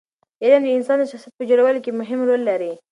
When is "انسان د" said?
0.77-1.03